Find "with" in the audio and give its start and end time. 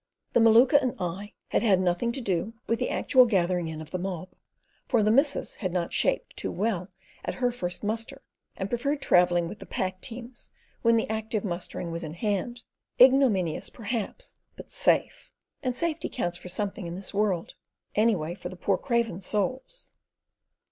2.65-2.79, 9.47-9.59